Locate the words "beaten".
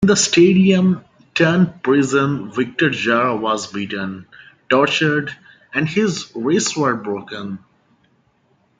3.71-4.25